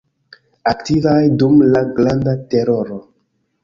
[0.71, 3.03] Aktivaj dum la Granda teroro.